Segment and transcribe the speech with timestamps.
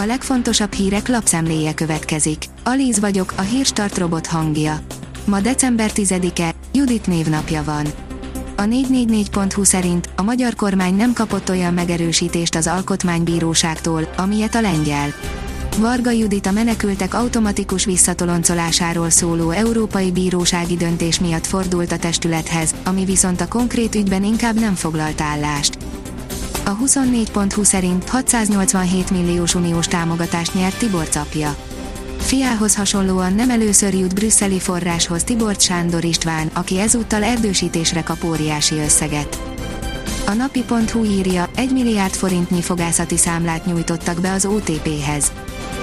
[0.00, 2.44] A legfontosabb hírek lapszemléje következik.
[2.64, 4.80] Alíz vagyok, a hírstart robot hangja.
[5.24, 7.86] Ma december 10-e, Judit névnapja van.
[8.56, 15.08] A 444.hu szerint a magyar kormány nem kapott olyan megerősítést az alkotmánybíróságtól, amilyet a lengyel.
[15.78, 23.04] Varga Judit a menekültek automatikus visszatoloncolásáról szóló Európai Bírósági döntés miatt fordult a testülethez, ami
[23.04, 25.87] viszont a konkrét ügyben inkább nem foglalt állást.
[26.68, 31.56] A 24.20 szerint 687 milliós uniós támogatást nyert Tibor Capja.
[32.18, 38.78] Fiához hasonlóan nem először jut brüsszeli forráshoz Tibor Sándor István, aki ezúttal erdősítésre kap óriási
[38.78, 39.40] összeget.
[40.26, 45.32] A napi.hu írja, 1 milliárd forintnyi fogászati számlát nyújtottak be az OTP-hez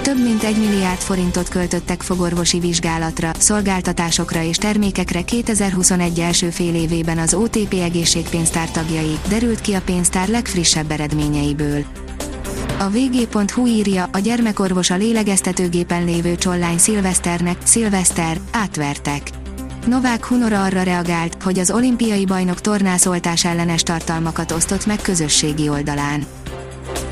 [0.06, 7.18] több mint egy milliárd forintot költöttek fogorvosi vizsgálatra, szolgáltatásokra és termékekre 2021 első fél évében
[7.18, 11.84] az OTP egészségpénztár tagjai, derült ki a pénztár legfrissebb eredményeiből.
[12.78, 19.30] A vg.hu írja, a gyermekorvos a lélegeztetőgépen lévő csollány Szilveszternek, Szilveszter, átvertek.
[19.86, 26.26] Novák Hunora arra reagált, hogy az olimpiai bajnok tornászoltás ellenes tartalmakat osztott meg közösségi oldalán.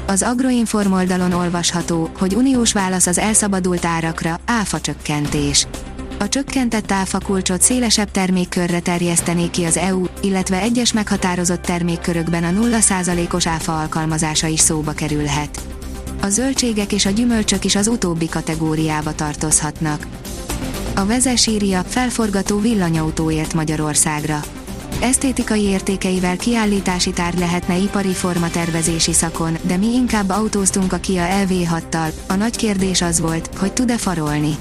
[0.06, 5.66] Az Agroinform oldalon olvasható, hogy uniós válasz az elszabadult árakra, áfa csökkentés.
[6.18, 12.60] A csökkentett áfa kulcsot szélesebb termékkörre terjesztené ki az EU, illetve egyes meghatározott termékkörökben a
[12.60, 15.60] 0%-os áfa alkalmazása is szóba kerülhet.
[16.22, 20.06] A zöldségek és a gyümölcsök is az utóbbi kategóriába tartozhatnak.
[20.94, 24.40] A vezes írja, felforgató villanyautóért Magyarországra
[25.00, 32.12] esztétikai értékeivel kiállítási tárgy lehetne ipari formatervezési szakon, de mi inkább autóztunk a Kia LV6-tal,
[32.26, 34.56] a nagy kérdés az volt, hogy tud-e farolni.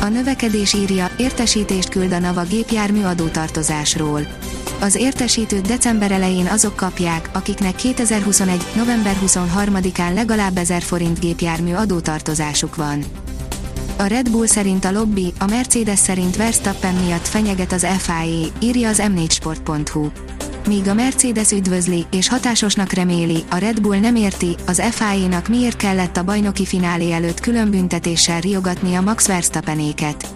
[0.00, 4.20] A növekedés írja, értesítést küld a NAVA gépjármű adótartozásról.
[4.80, 8.64] Az értesítőt december elején azok kapják, akiknek 2021.
[8.76, 13.04] november 23-án legalább 1000 forint gépjármű adótartozásuk van.
[14.04, 18.88] A Red Bull szerint a lobby, a Mercedes szerint Verstappen miatt fenyeget az FIA, írja
[18.88, 20.08] az m4sport.hu.
[20.66, 25.76] Míg a Mercedes üdvözli és hatásosnak reméli, a Red Bull nem érti, az FIA-nak miért
[25.76, 30.26] kellett a bajnoki finálé előtt külön büntetéssel riogatni a Max Verstappenéket.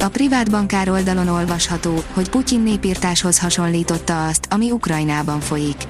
[0.00, 5.86] A privát bankár oldalon olvasható, hogy Putyin népírtáshoz hasonlította azt, ami Ukrajnában folyik.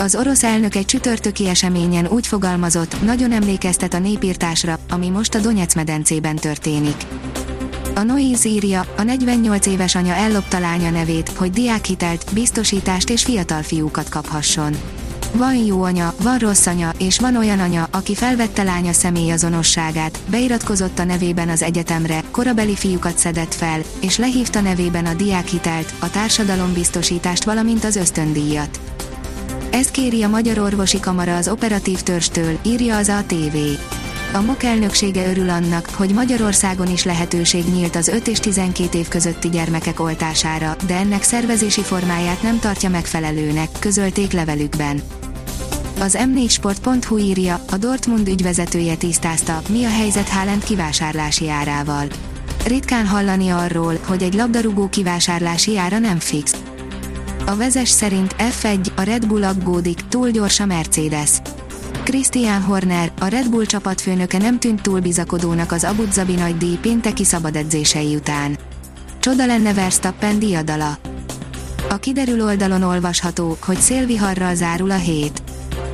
[0.00, 5.38] Az orosz elnök egy csütörtöki eseményen úgy fogalmazott, nagyon emlékeztet a népírtásra, ami most a
[5.38, 7.06] Donetsz medencében történik.
[7.94, 13.62] A Noise írja, a 48 éves anya ellopta lánya nevét, hogy diákhitelt, biztosítást és fiatal
[13.62, 14.76] fiúkat kaphasson.
[15.32, 20.98] Van jó anya, van rossz anya, és van olyan anya, aki felvette lánya személyazonosságát, beiratkozott
[20.98, 27.44] a nevében az egyetemre, korabeli fiúkat szedett fel, és lehívta nevében a diákhitelt, a társadalombiztosítást
[27.44, 28.80] valamint az ösztöndíjat.
[29.70, 33.56] Ezt kéri a Magyar Orvosi Kamara az operatív törstől, írja az ATV.
[34.32, 39.08] A MOK elnöksége örül annak, hogy Magyarországon is lehetőség nyílt az 5 és 12 év
[39.08, 45.02] közötti gyermekek oltására, de ennek szervezési formáját nem tartja megfelelőnek, közölték levelükben.
[46.00, 52.06] Az m4sport.hu írja, a Dortmund ügyvezetője tisztázta, mi a helyzet Haaland kivásárlási árával.
[52.66, 56.52] Ritkán hallani arról, hogy egy labdarúgó kivásárlási ára nem fix.
[57.50, 61.30] A vezes szerint F1, a Red Bull aggódik, túl gyors a Mercedes.
[62.04, 66.76] Christian Horner, a Red Bull csapatfőnöke nem tűnt túl bizakodónak az Abu Dhabi nagy díj
[66.76, 68.58] pénteki szabad edzései után.
[69.20, 70.98] Csoda lenne Verstappen diadala.
[71.88, 75.42] A kiderül oldalon olvasható, hogy szélviharral zárul a hét.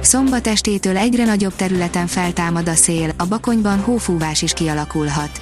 [0.00, 5.40] Szombat estétől egyre nagyobb területen feltámad a szél, a bakonyban hófúvás is kialakulhat.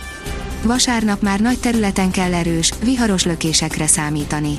[0.63, 4.59] Vasárnap már nagy területen kell erős, viharos lökésekre számítani